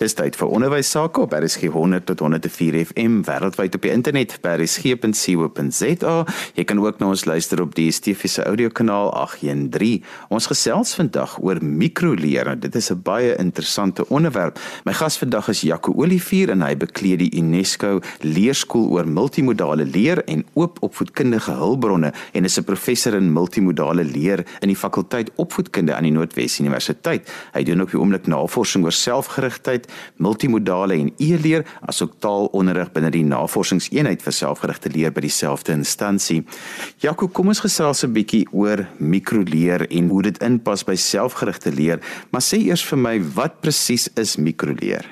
[0.00, 4.30] Dis tyd vir onderwys sake op RSG 100 tot 104 FM wêreldwyd op die internet
[4.40, 6.14] by rsg.co.za.
[6.56, 10.00] Jy kan ook na ons luister op die DSTV se audiokanaal 813.
[10.32, 12.48] Ons gesels vandag oor mikroleer.
[12.56, 14.56] Dit is 'n baie interessante onderwerp.
[14.86, 20.24] My gas vandag is Jaco Olivier en hy bekleed die UNESCO leerskool oor multimodale leer
[20.24, 25.94] en oop opvoedkundige hulpbronne en is 'n professor in multimodale leer in die fakulteit opvoedkunde
[25.94, 27.28] aan die Noordwes Universiteit.
[27.52, 33.24] Hy doen ook die oomblik navorsing oor selfgerigtheid multimodale en e-leer asook taalonderrig binne die
[33.24, 36.42] navorsingseenheid vir selfgerigte leer by dieselfde instansie.
[36.98, 42.00] Jaco, kom ons gesels 'n bietjie oor mikroleer en hoe dit inpas by selfgerigte leer,
[42.30, 45.06] maar sê eers vir my wat presies is mikroleer?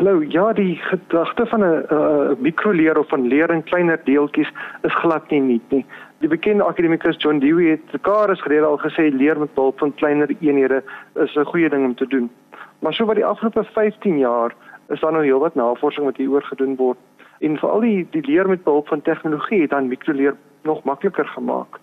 [0.00, 4.48] Hallo, ja, die gedagte van 'n uh, mikroleer of van leer in kleiner deeltjies
[4.82, 5.84] is glad nie nuut nie.
[6.20, 9.94] Die bekende akademikus John Dewey het mekaar is gerede al gesê leer met hulp van
[9.94, 10.82] kleiner eenhede
[11.14, 12.30] is 'n goeie ding om te doen.
[12.80, 14.54] Maar so wat die afgelope 15 jaar
[14.88, 16.98] is daar nou heelwat navorsing wat hieroor gedoen word
[17.40, 21.78] en veral die die leer met behulp van tegnologie het dan mikroleer nog makliker gemaak.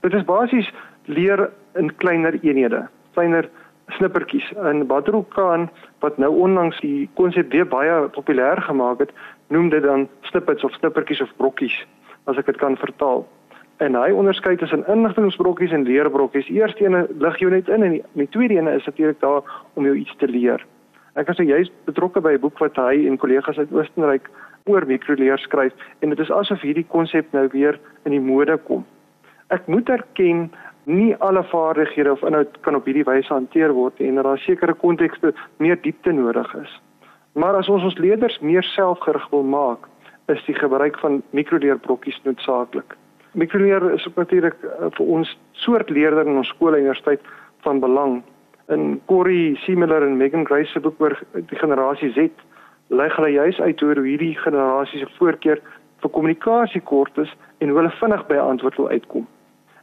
[0.00, 0.72] Dit is basies
[1.04, 3.48] leer in kleiner eenhede, kleiner
[3.88, 4.52] snippertjies.
[4.52, 9.12] En Badru Khan wat nou onlangs die konsep weer baie populêr gemaak het,
[9.48, 11.86] noem dit dan snippets of snippertjies of brokkies
[12.24, 13.24] as ek dit kan vertaal
[13.80, 16.48] en hy onderskei tussen inligtingbrokkies en leerbrokkies.
[16.52, 19.42] Eerste een lig jou net in en die, die tweede een is natuurlik daar
[19.74, 20.64] om jou iets te leer.
[21.18, 24.28] Ek was jy's betrokke by 'n boek wat hy en kollegas uit Oostenryk
[24.66, 28.84] oor mikroleer skryf en dit is asof hierdie konsep nou weer in die mode kom.
[29.48, 30.50] Ek moet erken
[30.84, 34.74] nie alle vaardighede of inhoud kan op hierdie wyse hanteer word en daar is sekere
[34.74, 36.80] kontekste meer diepte nodig is.
[37.32, 39.88] Maar as ons ons leerders meer selfgerig wil maak,
[40.28, 42.96] is die gebruik van mikroleerbrokkies noodsaaklik.
[43.32, 47.20] Mikroleer is natuurlik uh, vir ons soort leerders in ons skole en universiteit
[47.66, 48.22] van belang.
[48.68, 52.30] In Corey Similar en Megan Grace se boek oor die generasie Z
[52.90, 55.60] lei hulle juis uit hoe hierdie generasie se voorkeur
[56.02, 59.26] vir kommunikasie kort is en hoe hulle vinnig by 'n antwoord wil uitkom.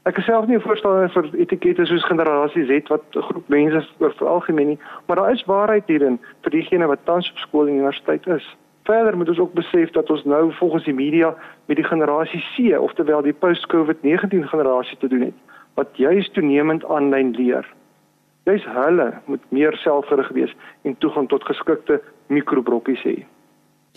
[0.08, 3.88] Ek is self nie 'n voorstander vir etikette soos generasie Z wat 'n groep mense
[4.00, 7.74] oor algemeen nie, maar daar is waarheid hierin vir diegene wat tans op skool en
[7.74, 8.58] universiteit is.
[8.88, 11.34] Verder moet ons ook besef dat ons nou volgens die media
[11.66, 15.40] met die generasie C, oftewel die post-COVID-19 generasie te doen het,
[15.76, 17.68] wat juis toenemend aanlyn leer.
[18.48, 20.54] Juis hulle moet meer selfgerig wees
[20.88, 22.00] en toegang tot geskikte
[22.32, 23.18] mikrobrokkies hê.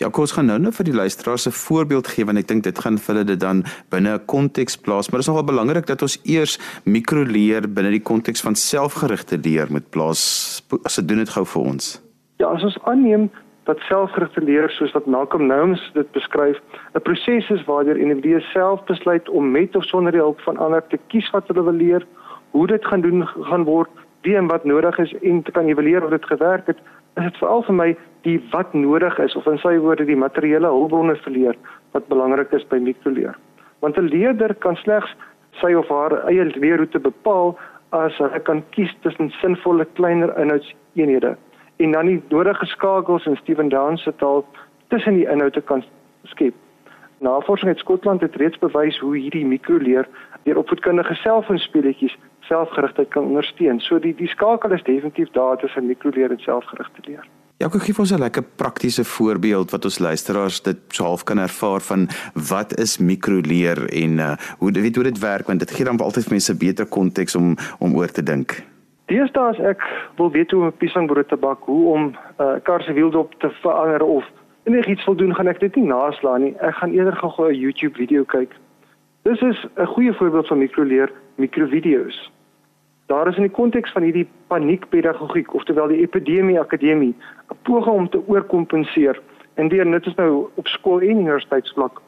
[0.02, 2.78] Ja, kos gaan nou net vir die luisteraars 'n voorbeeld gee want ek dink dit
[2.78, 6.02] gaan vir hulle dit dan binne 'n konteks plaas, maar dit is nogal belangrik dat
[6.02, 10.62] ons eers mikroleer binne die konteks van selfgerigte leer moet plaas.
[10.84, 12.02] As dit doen dit gou vir ons.
[12.38, 13.30] Ja, as ons aanneem
[13.70, 16.58] dat selfgerigte leer soos wat Malcolm Noums dit beskryf,
[16.94, 20.82] 'n proses is waardeur individue self besluit om met of sonder die hulp van ander
[20.86, 22.06] te kies wat hulle wil leer,
[22.50, 23.90] hoe dit gaan doen gaan word,
[24.22, 26.78] wie en wat nodig is en te kan evalueer of dit gewerk het.
[27.16, 30.66] Is dit veral vir my die wat nodig is of in sy woorde die materiële
[30.66, 31.56] hulpbronne verleer
[31.92, 33.36] wat belangrik is by mikroleer.
[33.80, 35.14] Want 'n leerder kan slegs
[35.60, 37.58] sy of haar eie leerroete bepaal
[37.90, 41.36] as hy kan kies tussen sinvolle kleiner inhoudseenhede
[41.80, 44.44] en dan die nodige skakels in Steven Downs se taal
[44.88, 45.84] tussen die inhoud te kan
[46.24, 46.54] skep.
[47.20, 50.08] Navorsing uit Skotland het reeds bewys hoe hierdie mikroleer
[50.44, 52.16] deur opvoedkundige selfinspeletjies
[52.48, 53.80] selfgerigtheid kan ondersteun.
[53.80, 57.28] So die die skakel is definitief daar tussen mikroleer en selfgerigte leer.
[57.60, 61.38] Ja, ek gee vir ons 'n lekker praktiese voorbeeld wat ons luisteraars dit half kan
[61.38, 62.08] ervaar van
[62.48, 66.24] wat is mikroleer en uh, hoe weet hoe dit werk want dit gee dan altyd
[66.24, 68.64] vir mense beter konteks om om oor te dink.
[69.10, 69.80] Deesdae as ek
[70.20, 73.34] wil weet hoe om 'n piesangbrood te bak, hoe om 'n uh, kar se wieldop
[73.42, 74.24] te verander of
[74.64, 76.54] enigiets wil doen, gaan ek dit nie naslaan nie.
[76.60, 78.54] Ek gaan eerder gou 'n YouTube video kyk.
[79.22, 82.30] Dis is 'n goeie voorbeeld van mikroleer mikrovideo's.
[83.06, 87.14] Daar is in die konteks van hierdie paniekpedagogiek, oftewel die epidemie akademie,
[87.50, 89.20] 'n poging om te oorkompenseer.
[89.54, 92.00] En weer net is nou op skool en universiteitsvlak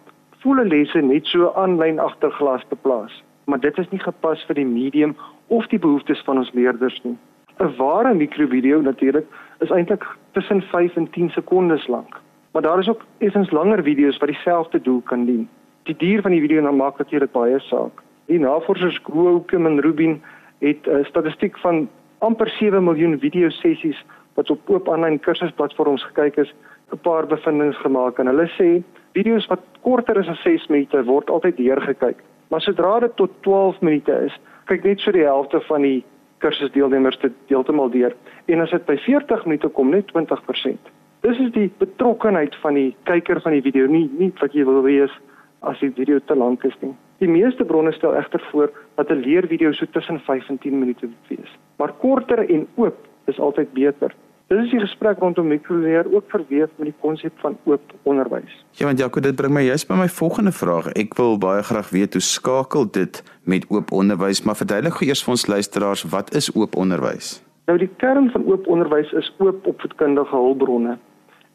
[0.42, 3.22] volle lesse net so aanlyn agter glas te plaas.
[3.44, 5.16] Maar dit is nie gepas vir die medium
[5.52, 7.16] of die behoeftes van ons leerders nie.
[7.60, 9.26] 'n Ware mikrovideo natuurlik
[9.60, 12.20] is eintlik tussen 5 en 10 sekondes lank.
[12.52, 15.48] Maar daar is ook effens langer video's wat dieselfde doel kan dien.
[15.82, 18.02] Die duur van die video nou maak natuurlik baie saak.
[18.26, 20.22] Die navorsers Groekom en Rubin
[20.58, 21.88] het 'n statistiek van
[22.18, 26.54] amper 7 miljoen video sessies wat op oop aanlyn kursusplatforms gekyk is,
[26.92, 28.82] 'n paar bevindinge gemaak en hulle sê
[29.12, 32.22] video's wat korter is as 6 minute word altyd deurgekyk.
[32.48, 36.04] Maar sodra dit tot 12 minute is, kyk net so die helfte van die
[36.38, 38.14] kursusdeelnemers dit heeltemal deur
[38.46, 40.90] en as dit by 40 minute kom net 20%.
[41.22, 44.82] Dis is die betrokkenheid van die kyker van die video nie nie wat jy wil
[44.82, 45.14] wees
[45.62, 46.94] as die video te lank is nie.
[47.22, 51.06] Die meeste bronne stel egter voor dat 'n leervideo so tussen 5 en 10 minute
[51.06, 51.52] moet wees.
[51.78, 54.14] Maar korter en oop is altyd beter.
[54.52, 58.64] Dit is die gesprek rondom mikroleer ook verweef met die konsep van oop onderwys.
[58.76, 60.90] Ja, want Jaco, dit bring my juist by my volgende vraag.
[60.92, 65.22] Ek wil baie graag weet hoe skakel dit met oop onderwys, maar verduidelik gou eers
[65.24, 67.38] vir ons luisteraars wat is oop onderwys?
[67.70, 70.98] Nou die kern van oop onderwys is oop opvoedkundige hulpbronne.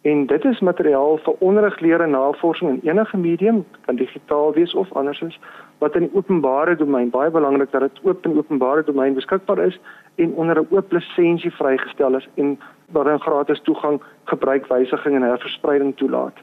[0.02, 4.74] En dit is materiaal vir onderrig, leer en navorsing in enige medium, kan digitaal wees
[4.74, 5.38] of andersins,
[5.84, 9.78] wat in die openbare domein baie belangrik dat dit oop en openbare domein beskikbaar is
[10.18, 12.60] en onder 'n oop lisensie vrygestel is en
[12.92, 16.38] waarin gratis toegang, gebruikwysiging en herverspreiding toelaat.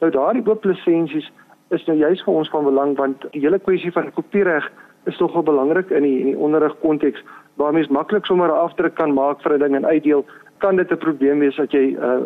[0.00, 1.30] Nou daardie oop lisensies
[1.68, 4.70] is nou juis vir ons van belang want die hele kwessie van kopiereg
[5.04, 7.22] is nogal belangrik in die in die onderrig konteks
[7.56, 10.24] waar mens maklik sommer 'n afdruk kan maak vir 'n ding en uitdeel,
[10.58, 12.20] kan dit 'n probleem wees dat jy uh,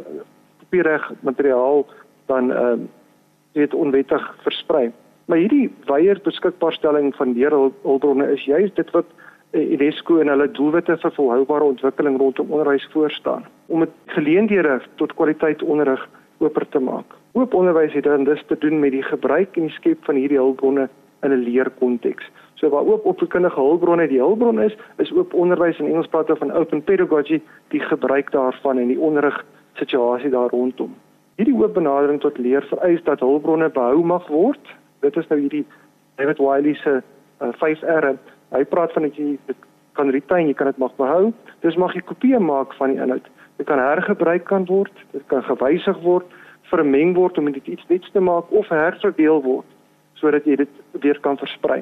[0.59, 1.87] kopiereg materiaal
[2.27, 2.79] dan uh,
[3.53, 4.93] weet onwettig versprei.
[5.25, 10.97] Maar hierdie weier beskikbaarstelling van leerhulpbronne is juist dit wat eh, UNESCO en hulle doelwitte
[11.03, 16.09] vir volhoubare ontwikkeling rondom onderwys voorstaan om dit geleenthede tot kwaliteit onderrig
[16.39, 17.17] oper te maak.
[17.33, 20.39] Oop onderwys het dan dus te doen met die gebruik en die skep van hierdie
[20.39, 20.89] hulpbronne
[21.23, 22.31] in 'n leerkonteks.
[22.55, 26.53] So waar oop opvoedkundige hulpbronne die hulpbron is, is oop onderwys in Engels praat van
[26.53, 30.95] open pedagogy die gebruik daarvan en die onderrig situasie daar rondom.
[31.37, 35.65] Hierdie oop benadering tot leer vereis dat hulpbronne behou mag word dit is nou hierdie
[36.21, 38.13] David Wiley se uh, 5R.
[38.51, 39.37] Hy praat van dat jy
[39.99, 41.33] kan retain, jy kan dit mag behou.
[41.65, 43.27] Dis mag jy kopieë maak van die inhoud.
[43.61, 46.27] Dit kan hergebruik kan word, dit kan gewysig word,
[46.71, 49.77] vermeng word om dit iets nuuts te maak of herverdeel word
[50.21, 51.79] sodat jy dit weer kan versprei.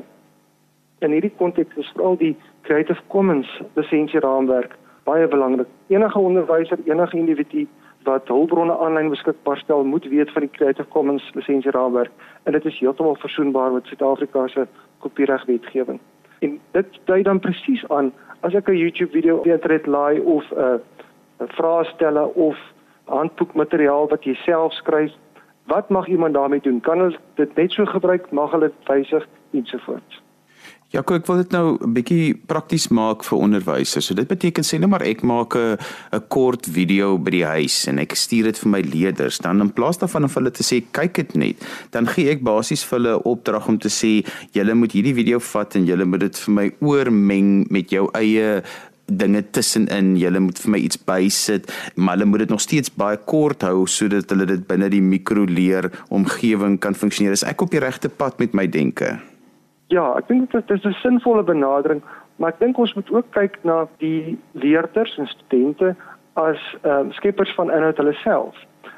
[1.03, 2.37] In hierdie konteks is veral die
[2.67, 4.77] Creative Commons lisensieraamwerk
[5.09, 5.67] baie belangrik.
[5.91, 7.65] Enige onderwyser, enige individu
[8.07, 12.79] wat hulpbronne aanlyn beskikbaar stel, moet weet van die Creative Commons lisensieraamwerk en dit is
[12.79, 14.67] heeltemal versoenbaar met Suid-Afrika se
[15.03, 15.99] kopieregwetgewing.
[16.39, 20.45] En dit dui dan presies aan as ek 'n YouTube video op internet laai of
[20.51, 20.79] 'n uh,
[21.41, 22.57] 'n vraestelle of
[23.05, 25.13] handboekmateriaal wat jy self skryf,
[25.65, 26.81] wat mag iemand daarmee doen?
[26.81, 28.31] Kan hulle dit net so gebruik?
[28.31, 30.23] Mag hulle dit wysig ensovoorts?
[30.89, 34.07] Ja, ek wil dit nou 'n bietjie prakties maak vir onderwysers.
[34.07, 35.77] So dit beteken sê net maar ek maak 'n
[36.13, 39.39] 'n kort video by die huis en ek stuur dit vir my leerders.
[39.39, 41.57] Dan in plaas daarvan om hulle te sê kyk dit net,
[41.91, 45.39] dan gee ek basies vir hulle 'n opdrag om te sê julle moet hierdie video
[45.39, 48.63] vat en julle moet dit vir my oormeng met jou eie
[49.07, 50.17] dinge tussenin.
[50.17, 53.87] Julle moet vir my iets bysit, maar hulle moet dit nog steeds baie kort hou
[53.87, 57.33] sodat hulle dit binne die mikroleer omgewing kan funksioneer.
[57.33, 59.21] Is ek op die regte pad met my denke?
[59.89, 62.03] Ja, ek dink dit is 'n sinvolle benadering,
[62.37, 65.97] maar ek dink ons moet ook kyk na die leerders en studente
[66.37, 68.55] as um, skeppers van inhoud hulle self.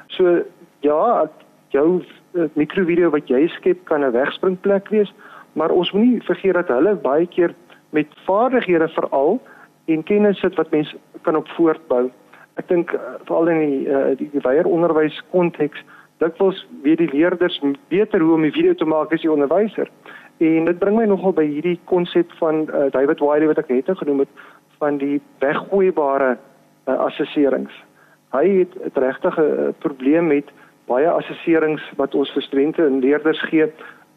[0.07, 0.43] So
[0.79, 1.29] ja,
[1.69, 2.03] jou
[2.33, 5.13] uh, mikrovideo wat jy skep kan 'n wegspringplek wees,
[5.53, 7.55] maar ons moenie vergeet dat hulle baie keer
[7.89, 9.39] met vaardighede veral
[9.85, 12.11] en kennis sit wat mense kan op voortbou.
[12.55, 15.79] Ek dink uh, veral in die uh, die, die weier onderwys konteks
[16.21, 19.89] dikwels weet die leerders beter hoe om 'n video te maak as die onderwyser.
[20.41, 23.89] En dit bring my nogal by hierdie konsep van uh, David Wiley wat ek net
[23.91, 24.45] nou genoem het
[24.81, 27.75] van die weggooibare uh, assesserings.
[28.33, 30.49] Hy het, het regtig 'n uh, probleem met
[30.89, 33.69] baie assesserings wat ons vir studente en leerders gee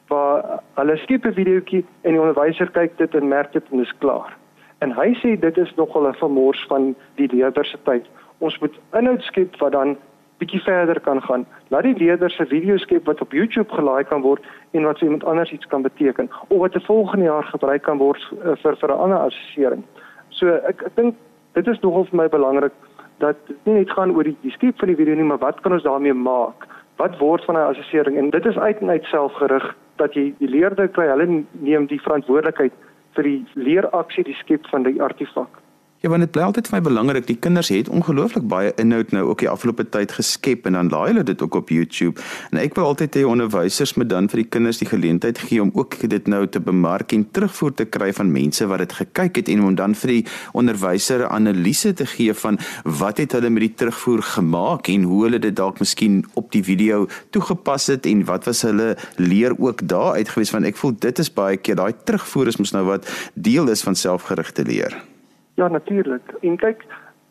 [0.09, 3.99] waar hulle skep 'n videoetjie en die onderwyser kyk dit en merk dit en dis
[3.99, 4.33] klaar.
[4.81, 8.09] En hy sê dit is nogal 'n vermors van die leerders se tyd.
[8.39, 9.97] Ons moet inhoud skep wat dan
[10.39, 11.47] bietjie verder kan gaan.
[11.69, 15.05] Laat die leerders 'n video skep wat op YouTube gelaai kan word en wat vir
[15.05, 18.77] iemand anders iets kan beteken of wat 'n volgende jaar gebruik kan word uh, vir
[18.77, 19.85] vir 'n ander assessering.
[20.29, 21.15] So ek ek dink
[21.53, 22.73] dit is nogal vir my belangrik
[23.19, 25.61] dat dit nie net gaan oor die, die skep van die video nie, maar wat
[25.61, 26.67] kan ons daarmee maak?
[26.97, 28.17] Wat word van 'n assessering?
[28.19, 32.01] En dit is uit en uit selfgerig dat jy die leerder kry, hulle neem die
[32.01, 32.73] verantwoordelikheid
[33.15, 35.64] vir die leeraksie, die skep van die artefak.
[36.05, 37.25] Ja, want dit bly altyd vir my belangrik.
[37.25, 41.15] Die kinders het ongelooflik baie inhoud nou ook die afgelope tyd geskep en dan laai
[41.15, 42.21] hulle dit ook op YouTube.
[42.51, 45.71] En ek wil altyd hê onderwysers moet dan vir die kinders die geleentheid gee om
[45.73, 49.49] ook dit nou te bemark en terugvoer te kry van mense wat dit gekyk het
[49.55, 53.65] en om dan vir die onderwyser 'n analise te gee van wat het hulle met
[53.65, 58.25] die terugvoer gemaak en hoe hulle dit dalk miskien op die video toegepas het en
[58.29, 61.95] wat was hulle leer ook daar uitgewys van ek voel dit is baie keer daai
[62.05, 65.14] terugvoer is mos nou wat deel is van selfgerigte leer.
[65.55, 66.35] Ja, natuurlik.
[66.41, 66.85] En kyk,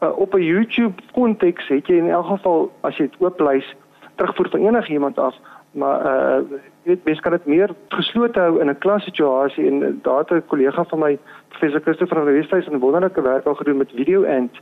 [0.04, 3.76] uh, op 'n YouTube konteks het jy in elk geval as jy dit ooplys
[4.16, 5.36] terugvoer van enigiemand af,
[5.72, 6.42] maar uh
[6.84, 10.32] jy weet mens kan dit meer geslote hou in 'n klassituasie en uh, daar het
[10.32, 14.26] 'n kollega van my, professor Christopher van Westhuys, 'n wonderlike werk al gedoen met Video
[14.26, 14.60] Ant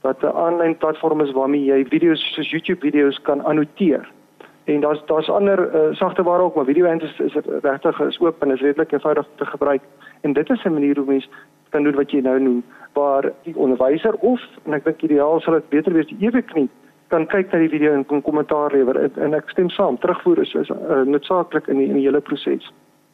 [0.00, 4.08] wat 'n aanlyn platform is waarmee jy video's soos YouTube video's kan annoteer.
[4.64, 8.20] En daar's daar's ander uh, sagte ware ook, maar Video Ant is, is regtig is
[8.20, 9.82] oop en is redelik eenvoudig te gebruik.
[10.20, 11.28] En dit is 'n manier hoe mens
[11.68, 15.58] kan doen wat jy nou noem waar die onderwyser of en ek dink ideaal sal
[15.58, 16.68] dit beter wees die eweknie
[17.12, 20.42] kan kyk na die video en kan kommentaar lewer en, en ek stem saam terugvoer
[20.42, 22.70] is, is uh, noodsaaklik in die, in die hele proses.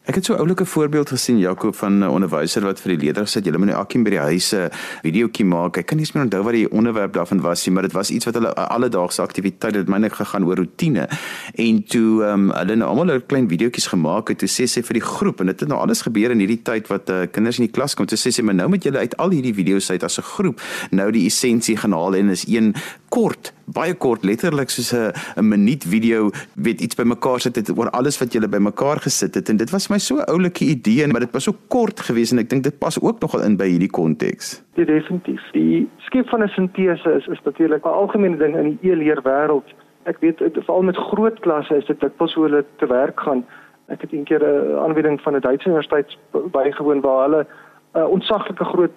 [0.09, 3.37] Ek het so 'n oulike voorbeeld gesien Jakob van 'n onderwyser wat vir die leerders
[3.37, 4.71] sê julle moet nou elkeen by die huis 'n
[5.03, 5.77] videoetjie maak.
[5.77, 8.25] Ek kan nie meer onthou wat die onderwerp daarvan was nie, maar dit was iets
[8.25, 11.09] wat hulle alledaagse aktiwiteit het myne gegaan oor rotine.
[11.55, 14.83] En toe ehm um, hulle nou almal 'n klein videoetjies gemaak het, toe sê sy
[14.83, 17.59] vir die groep en dit het nou alles gebeur in hierdie tyd wat uh, kinders
[17.59, 18.07] in die klas kom.
[18.07, 20.61] Toe sê sy maar nou moet julle uit al hierdie video's uit as 'n groep
[20.91, 22.75] nou die essensie gaan haal en is een
[23.11, 27.91] kort baie kort letterlik soos 'n 'n minuut video weet iets bymekaar sit het oor
[27.91, 31.21] alles wat jy bymekaar gesit het en dit was my so 'n oulike idee maar
[31.21, 33.91] dit was so kort geweest en ek dink dit pas ook nogal in by hierdie
[33.91, 34.63] konteks.
[34.75, 35.43] Ja definitief.
[35.53, 39.69] Die skep van 'n sintese is is natuurlik 'n algemene ding in die e-leer wêreld.
[40.05, 43.45] Ek weet veral met groot klasse is dit dikwels hoe hulle te werk gaan.
[43.89, 46.17] Ek het eendag 'n aanbieding van 'n Duitse universiteit
[46.53, 47.47] bygewoon waar hulle
[47.95, 48.93] 'n uh, ontsaglike groot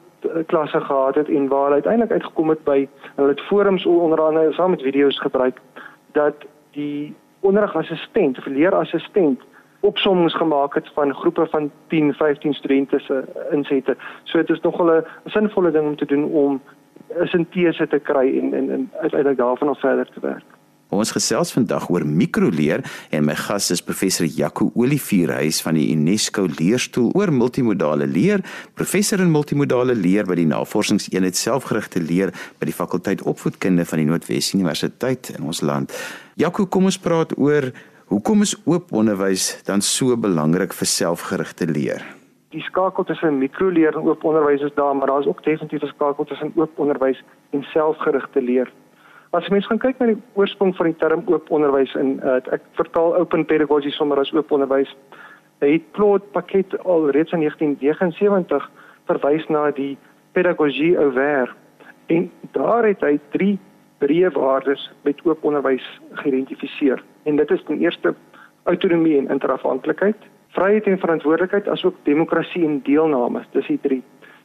[0.45, 4.53] klasse gehad het en waar hulle uiteindelik uitgekom het by hulle het forums onder andere
[4.53, 5.59] saam met video's gebruik
[6.11, 6.35] dat
[6.71, 9.41] die onderrigassistent of leerassistent
[9.79, 13.95] opsommings gemaak het van groepe van 10, 15 studente se insette.
[14.23, 16.61] So dit is nogal 'n sinvolle ding om te doen om
[17.19, 20.52] 'n sintese te kry en en, en uiteindelik daarvan af verder te werk.
[20.93, 22.83] Ons gesels vandag oor mikroleer
[23.13, 28.43] en my gas is professor Jaco Olivier huis van die UNESCO leerstoel oor multimodale leer,
[28.77, 34.07] professor in multimodale leer by die Navorsingseenheid selfgerigte leer by die fakulteit opvoedkunde van die
[34.09, 35.93] Noordwes Universiteit in ons land.
[36.37, 37.71] Jaco, kom ons praat oor
[38.13, 42.05] hoekom is oop onderwys dan so belangrik vir selfgerigte leer?
[42.53, 45.93] Die skakel tussen mikroleer en oop onderwys is daar, maar daar is ook definitief 'n
[45.95, 48.69] skakel tussen oop onderwys en selfgerigte leer.
[49.33, 52.61] As mens gaan kyk na die oorsprong van die term oop onderwys in uh, ek
[52.77, 54.91] vertaal open pedagogy sonder as oop onderwys.
[55.63, 58.67] Het Claude Pakket al reeds in 1979
[59.09, 59.95] verwys na die
[60.37, 61.57] pedagogie ouvert
[62.13, 63.55] en daar het hy drie
[64.03, 65.85] breë waardes met oop onderwys
[66.21, 67.01] geïdentifiseer.
[67.25, 68.13] En dit is ten eerste
[68.69, 73.41] autonomie en interafhanklikheid, vryheid en verantwoordelikheid asook demokrasie en deelname.
[73.57, 74.03] Dis die drie.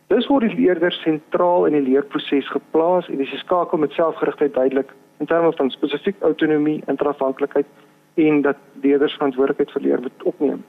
[0.08, 4.94] Dis word die leerder sentraal in die leerproses geplaas en dis geskakel met selfgerigtheid duidelik
[5.20, 7.66] in terme van spesifiek autonomie, interafhanklikheid
[8.16, 10.62] en dat leerders verantwoordelikheid vir leer moet opneem.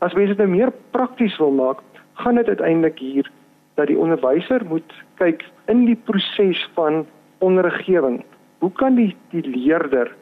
[0.00, 1.82] As mens dit nou meer prakties wil maak,
[2.22, 3.28] gaan dit uiteindelik hier
[3.76, 7.04] dat die onderwyser moet kyk in die proses van
[7.44, 8.22] onderriggewing.
[8.64, 10.14] Hoe kan die die leerder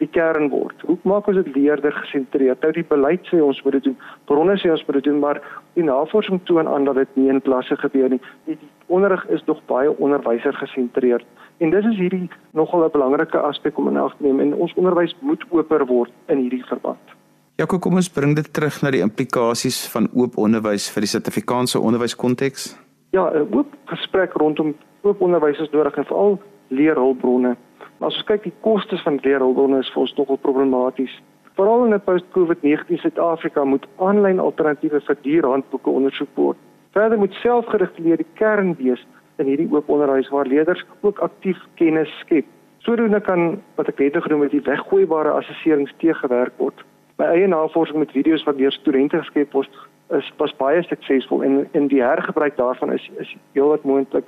[0.00, 0.80] die kern word.
[0.88, 2.62] Hoe maak ons dit leerder gesentreerd?
[2.64, 3.96] Nou die beleid sê ons moet dit doen.
[4.30, 5.40] Bronne sê ons moet dit doen, maar
[5.76, 8.20] die navorsing toon aan dat dit nie in klasse gebeur nie.
[8.48, 11.26] Die, die onderrig is nog baie onderwyser gesentreerd.
[11.60, 14.74] En dis is hierdie nogal 'n belangrike aspek om in ag te neem en ons
[14.74, 17.04] onderwys moet oper word in hierdie verband.
[17.56, 21.80] Ja, kom ons bring dit terug na die implikasies van oop onderwys vir die Suid-Afrikaanse
[21.80, 22.76] onderwyskonteks.
[23.12, 27.56] Ja, 'n oop gesprek rondom oop onderwys is nodig en veral leerhulpbronne.
[27.98, 31.14] Maar as ons kyk die kostes van leerhulpbronne is vir ons nogal problematies.
[31.58, 36.56] Veral in 'n post-COVID-19 Suid-Afrika moet aanlyn alternatiewe vir dierhandboeke ondersoek word.
[36.92, 39.06] Verder moet selfgerigte leer die kern wees
[39.38, 42.46] in hierdie oop onderwys waar leerders ook aktief kennis skep.
[42.78, 46.84] Sodoende kan wat ek net genoem het die weggooibare assesserings teëgewerk word.
[47.18, 49.70] My eie navorsing met video's wat deur studente geskep word
[50.16, 54.24] is pas baie suksesvol en in die hergebruik daarvan is is heelwat moontlik.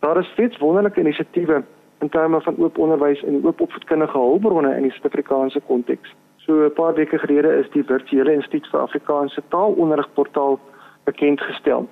[0.00, 1.62] Daar is steeds wonderlike inisiatiewe
[2.00, 6.14] in terme van oop onderwys en oop opvoedkundige hulpbronne in die Suid-Afrikaanse konteks.
[6.36, 10.58] So 'n paar weke gelede is die virtuele instituut vir Afrikaanse taalonderrigportaal
[11.04, 11.88] bekend gestel.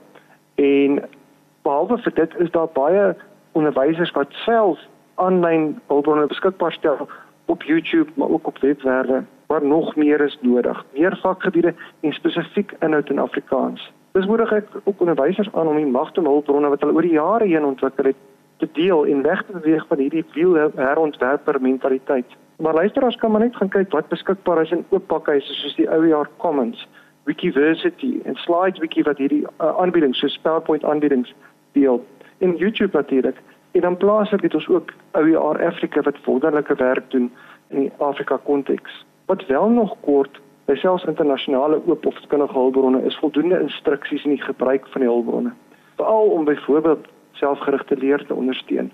[0.54, 1.08] En
[1.62, 3.16] behalwe vir dit is daar baie
[3.52, 4.78] onderwysers wat self
[5.14, 7.08] aanlyn hulpbronne beskikbaar stel
[7.46, 10.84] op YouTube maar ook op webwerwe waar nog meer is nodig.
[10.92, 13.92] Meer vakgebiede en spesifiek inhoud in Afrikaans.
[14.12, 17.46] Dis moedig ek ook onderwysers aan om die magte hulpbronne wat hulle oor die jare
[17.46, 18.16] heen ontwikkel het
[18.58, 22.36] te deel en weg te beweeg van hierdie wiel herontwerper mentaliteit.
[22.56, 25.86] Maar luisteraars kan maar net gaan kyk wat beskikbaar is in oop pakhuise soos die
[25.90, 26.88] OER Commons,
[27.24, 31.34] Wikiversity en SlideWiki wat hierdie uh, aanbiedings soos PowerPoint aanbiedings
[31.72, 32.04] deel
[32.38, 33.36] en YouTube natuurlik.
[33.70, 37.30] En dan plaaslik het ons ook OER Africa wat wonderlike werk doen
[37.68, 39.04] in die Afrika konteks.
[39.26, 44.42] Wat wel nog kort selfs internasionale oop of kundige hulpbronne is voldoende instruksies in die
[44.42, 45.52] gebruik van die hulpbronne.
[45.96, 47.06] Veral om byvoorbeeld
[47.38, 48.90] selfgerigte leer te ondersteun.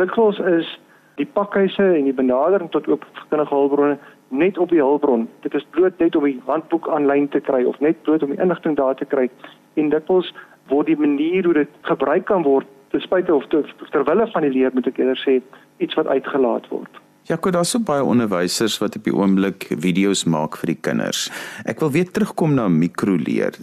[0.00, 0.70] Dikwels is
[1.18, 5.26] die pakhuise en die benadering tot oop kindige hulpbronne net op die hulpbron.
[5.42, 8.42] Dit is bloot net om die handboek aanlyn te kry of net bloot om die
[8.42, 9.28] inligting daar te kry
[9.80, 10.30] en dikwels
[10.68, 14.72] word die manier hoe dit gebruik kan word ten spyte of terwille van die leer
[14.74, 15.38] moet ek eerder sê
[15.82, 17.04] iets wat uitgelaat word.
[17.28, 21.26] Ja, goed, daar's so baie onderwysers wat op die oomblik video's maak vir die kinders.
[21.68, 23.58] Ek wil weer terugkom na mikroleer.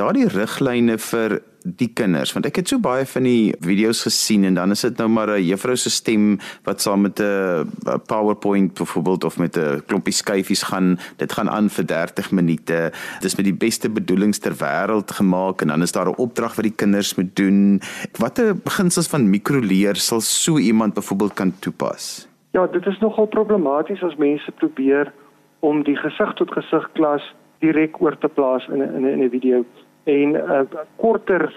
[0.00, 2.32] Daardie riglyne vir die kinders?
[2.32, 5.28] Want ek het so baie van die video's gesien en dan is dit nou maar
[5.36, 7.66] 'n juffrou se stem wat saam met 'n
[8.06, 10.98] PowerPoint byvoorbeeld of met 'n klompie skyfies gaan.
[11.16, 12.92] Dit gaan aan vir 30 minute.
[13.20, 16.64] Dis met die beste bedoelings ter wêreld gemaak en dan is daar 'n opdrag wat
[16.64, 17.80] die kinders moet doen.
[18.18, 22.28] Watter beginsels van mikroleer sal so iemand byvoorbeeld kan toepas?
[22.50, 25.12] Ja, dit is nogal problematies as mense probeer
[25.60, 29.64] om die gesig tot gesig klas direk oor te plaas in 'n in 'n video
[30.10, 30.62] en uh,
[30.96, 31.48] korter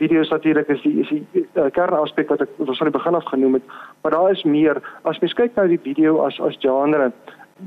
[0.00, 3.26] video's natuurlik is die is die uh, kernaspek wat ek wat van die begin af
[3.28, 4.80] genoem het, maar daar is meer.
[5.02, 7.10] As mens kyk na die video as as genre,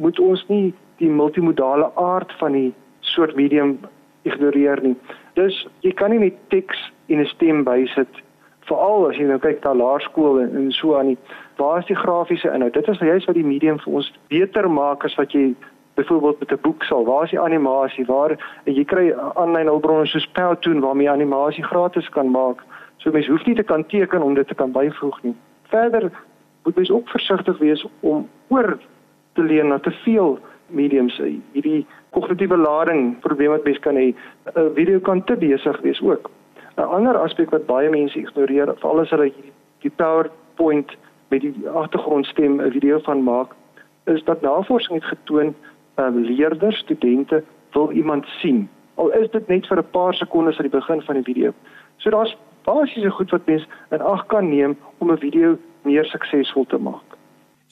[0.01, 2.71] moet ons nie die multimodale aard van die
[3.13, 3.77] soort medium
[4.23, 4.95] ignoreer nie.
[5.37, 8.21] Dus jy kan nie net teks en 'n stem bysit
[8.67, 11.17] veral as jy nou kyk na laerskool en, en so aan die
[11.57, 12.73] waar is die grafiese inhoud?
[12.73, 15.53] Dit is juist wat die medium vir ons beter maak as wat jy
[15.93, 17.05] byvoorbeeld met 'n boek sal.
[17.05, 18.05] Waar is die animasie?
[18.05, 22.63] Waar jy kry aanlyn hulpbronne soos Powtoon waarmee animasie gratis kan maak.
[22.97, 25.35] So mens hoef nie te kan teken om dit te kan byvoeg nie.
[25.63, 26.11] Verder
[26.63, 28.77] moet mens ook versigtig wees om oor
[29.33, 31.21] te leen na te veel mediums.
[31.51, 34.13] Hierdie kognitiewe lading probleem wat mens kan hê.
[34.55, 36.29] 'n Video kan te besig wees ook.
[36.77, 39.31] 'n Ander aspek wat baie mense ignoreer, veral as hulle
[39.79, 40.97] die PowerPoint
[41.27, 43.51] met die agtergrondstem 'n video van maak,
[44.05, 45.55] is dat navorsing het getoon
[45.95, 48.69] um, leerders, studente wil iemand sien.
[48.95, 51.53] Al is dit net vir 'n paar sekondes aan die begin van die video.
[51.97, 56.65] So daar's basiese goed wat mens in ag kan neem om 'n video meer suksesvol
[56.65, 57.12] te maak.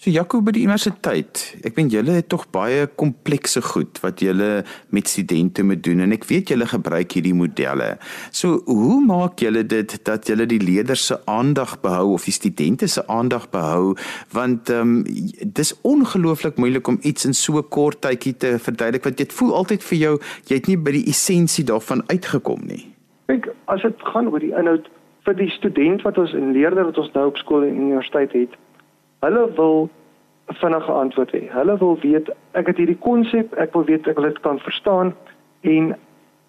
[0.01, 4.63] So Jaco by die universiteit, ek weet julle het tog baie komplekse goed wat julle
[4.89, 7.91] met studente moet doen en ek weet julle gebruik hierdie modelle.
[8.33, 12.89] So hoe maak julle dit dat julle die leerders se aandag behou of die studente
[12.89, 13.91] se aandag behou
[14.33, 19.05] want ehm um, dis ongelooflik moeilik om iets in so 'n kort tydjie te verduidelik
[19.05, 20.15] want dit voel altyd vir jou
[20.49, 22.89] jy het nie by die essensie daarvan uitgekom nie.
[23.29, 24.89] Kyk, as dit gaan oor die inhoud
[25.29, 28.57] vir die student wat ons en leerder wat ons nou op skool en universiteit het,
[29.21, 29.89] Hulle wil
[30.49, 31.41] 'n vinnige antwoord hê.
[31.49, 35.13] Hulle wil weet ek het hierdie konsep, ek wil weet ek wil dit kan verstaan
[35.61, 35.95] en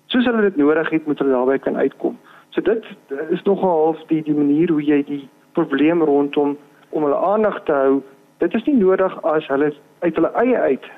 [0.06, 2.18] soos hulle dit nodig het, moet hulle daarbey kan uitkom.
[2.48, 2.84] So dit
[3.30, 6.56] is nogal half die die manier hoe jy die probleem rondom
[6.90, 8.02] om hulle aandag te hou.
[8.38, 10.90] Dit is nie nodig as hulle uit hulle eie uit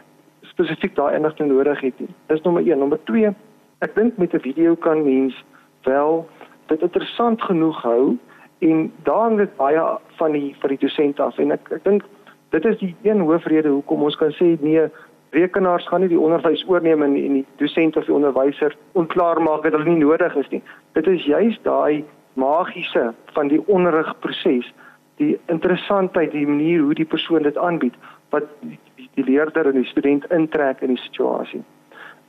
[0.54, 2.10] spesifiek daai inligting nodig het nie.
[2.26, 3.34] Dis nommer 1, nommer 2.
[3.78, 5.44] Ek dink met 'n video kan mens
[5.82, 6.28] wel
[6.66, 8.16] dit interessant genoeg hou
[8.58, 9.82] en daar hang dit baie
[10.18, 11.38] van die vir die dosent af.
[11.38, 12.04] En ek ek dink
[12.54, 14.86] dit is die een hoofrede hoekom ons kan sê nee
[15.34, 19.62] rekenaars gaan nie die onderwys oorneem en, en die dosent of die onderwyser onklaar maak
[19.62, 20.62] dat hulle nie nodig is nie.
[20.94, 22.04] Dit is juis daai
[22.38, 24.70] magiese van die onderrigproses
[25.22, 27.94] die interessantheid die manier hoe die persoon dit aanbied
[28.34, 28.78] wat die,
[29.14, 31.62] die leerder en die student intrek in die situasie.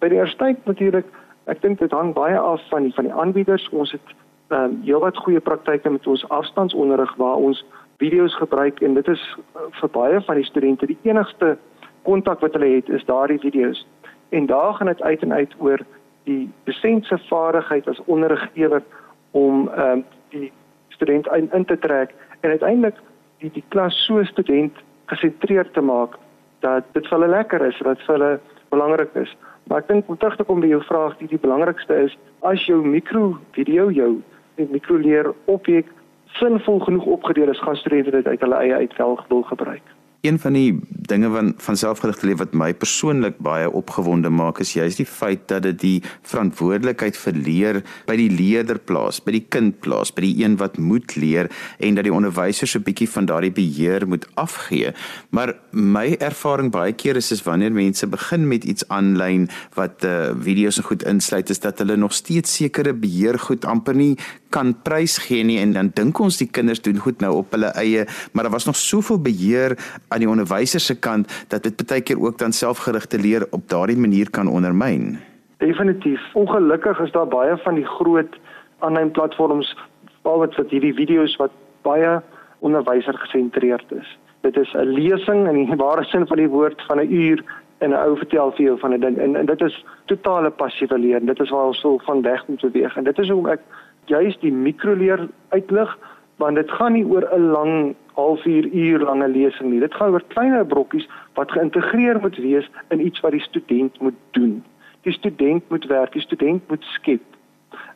[0.01, 1.09] By die universiteit natuurlik
[1.49, 3.67] ek dink dit hang baie af van die van die aanbieders.
[3.69, 4.13] Ons het
[4.47, 7.65] ehm um, heelwat goeie praktyke met ons afstandsonderrig waar ons
[7.97, 9.23] video's gebruik en dit is
[9.55, 11.57] uh, vir baie van die studente die enigste
[12.03, 13.85] kontak wat hulle het is daardie video's.
[14.29, 15.81] En daar gaan dit uit en uit oor
[16.23, 18.83] die dosent se vaardigheid as onderriggewer
[19.31, 20.51] om ehm um, die
[20.89, 23.01] student in, in te trek en uiteindelik
[23.39, 26.17] die die klas so student gesentreerd te maak
[26.59, 29.35] dat dit vir hulle lekker is, dat vir hulle belangrik is.
[29.67, 32.65] Maar ek dink om terug te kom by jou vraag, die die belangrikste is as
[32.69, 34.21] jou mikro video jou
[34.55, 35.91] die mikroleer objek
[36.39, 39.95] sinvol genoeg opgedeel is, gaan studente dit uit hulle eie uitvel wil gebruik.
[40.25, 44.71] Een van die dinge van van selfgerigte lewe wat my persoonlik baie opgewonde maak is
[44.73, 49.43] juist die feit dat dit die verantwoordelikheid vir leer by die leerder plaas, by die
[49.53, 53.09] kind plaas, by die een wat moet leer en dat die onderwyser so 'n bietjie
[53.09, 54.93] van daardie beheer moet afgee.
[55.29, 60.33] Maar my ervaring baie keer is is wanneer mense begin met iets aanlyn wat uh,
[60.39, 64.17] video's en goed insluit is dat hulle nog steeds sekere beheer goed amper nie
[64.55, 67.71] kan prys gee nie en dan dink ons die kinders doen goed nou op hulle
[67.81, 69.75] eie, maar daar was nog soveel beheer
[70.07, 73.99] aan die onderwyser se kant dat dit baie keer ook dan selfgerigte leer op daardie
[73.99, 75.17] manier kan ondermyn.
[75.63, 76.21] Definitief.
[76.33, 78.39] Ongelukkig is daar baie van die groot
[78.79, 79.75] aanlyn platforms
[80.21, 81.53] al wat wat hierdie video's wat
[81.87, 82.19] baie
[82.65, 84.17] onderwyser gesentreerd is.
[84.41, 87.43] Dit is 'n lesing in die ware sin van die woord van 'n uur
[87.77, 90.97] en 'n ou vertel vir jou van 'n ding en, en dit is totale passiewe
[90.97, 91.25] leer.
[91.25, 93.61] Dit is waar ons so van weg moet beweeg en dit is hoe ek
[94.05, 95.97] juist die mikroleer uitlig
[96.37, 99.79] want dit gaan nie oor 'n lang halfuur uur lange lesing nie.
[99.79, 104.19] Dit gaan oor kleiner brokkies wat geïntegreer moet wees in iets wat die student moet
[104.31, 104.63] doen.
[105.01, 107.21] Die student moet werk, die student moet skep.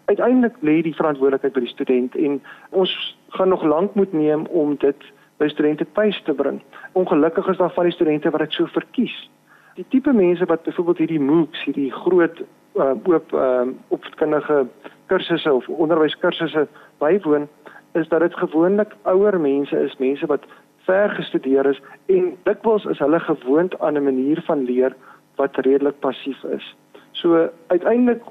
[0.05, 4.75] Uiteindelik lê die verantwoordelikheid by die student en ons gaan nog lank moet neem om
[4.75, 6.61] dit by studente tuis te bring.
[6.91, 9.29] Ongelukkig is daar van die studente wat dit so verkies.
[9.75, 12.41] Die tipe mense wat byvoorbeeld hierdie MOOCs, hierdie groot
[12.79, 14.65] uh, oop uh, opvoedkundige
[15.05, 17.47] kursusse of onderwyskursusse bywoon,
[17.91, 20.45] is dat dit gewoonlik ouer mense is, mense wat
[20.89, 24.95] ver gestudeer is en dikwels is hulle gewoond aan 'n manier van leer
[25.35, 26.75] wat redelik passief is.
[27.11, 28.23] So uiteindelik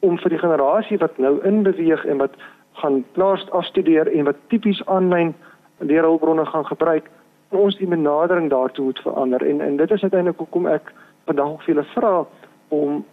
[0.00, 2.34] om vir die generasie wat nou inbeweeg en wat
[2.72, 5.34] gaan plaas afstudeer en wat tipies aanlyn
[5.78, 7.10] leerhulpbronne gaan gebruik,
[7.48, 10.92] ons die benadering daartoe moet verander en en dit is uiteindelik hoekom ek
[11.24, 12.26] vandag vir julle vra
[12.68, 13.04] om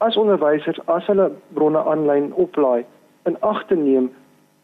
[0.00, 2.84] as onderwysers as hulle bronne aanlyn oplaai
[3.28, 4.10] in ag te neem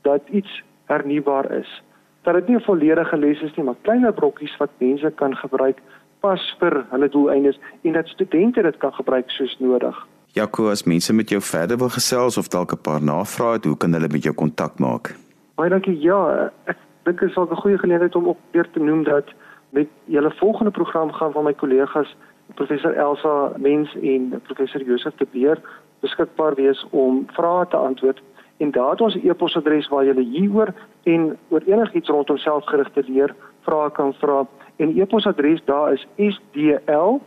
[0.09, 1.83] dat iets hernubaar is.
[2.23, 5.79] Dat dit nie 'n volledige les is nie, maar kleiner brokkies wat mense kan gebruik
[6.21, 10.07] pas vir hulle doeleindes en dat studente dit kan gebruik soos nodig.
[10.33, 13.77] Jaco, as mense met jou verder wil gesels of dalk 'n paar navrae het, hoe
[13.77, 15.15] kan hulle met jou kontak maak?
[15.55, 16.01] Baie dankie.
[16.01, 19.25] Ja, ek dink dit is 'n goeie geleentheid om op weer te noem dat
[19.71, 22.17] met julle volgende program gaan van my kollegas
[22.57, 25.61] professor Elsa Mens en professor Josef de Beer
[26.01, 28.23] beskikbaar wees om vrae te antwoord.
[28.57, 33.35] En daar het ons e-posadres waar jy hieroor en oor enigiets rondom selfgerigte leer
[33.69, 34.47] vrae kan vra.
[34.77, 37.21] En e-posadres daar is sdl@nwu.ac.za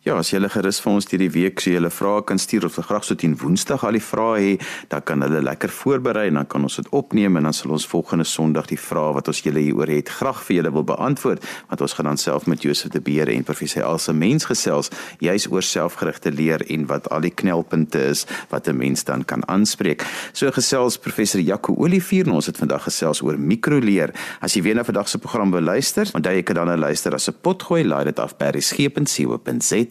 [0.09, 3.05] Ja, as julle gerus vir ons hierdie week so julle vrae kan stuur of graag
[3.05, 4.53] so teen Woensdag al die vrae hê,
[4.88, 7.85] dan kan hulle lekker voorberei en dan kan ons dit opneem en dan sal ons
[7.90, 11.85] volgende Sondag die vrae wat ons julle hieroor het graag vir julle wil beantwoord, want
[11.85, 14.88] ons gaan dan self met Josef de Beer en professor Elsa Mens gesels,
[15.21, 19.44] juis oor selfgerigte leer en wat al die knelpunte is wat 'n mens dan kan
[19.44, 20.07] aanspreek.
[20.33, 24.16] So gesels professor Jaco Olivier en ons het vandag gesels oor mikroleer.
[24.40, 27.29] As jy weer na vandag se program wil luister, onthou jy kan dan luister as
[27.29, 28.53] 'n potgooi, laai dit af by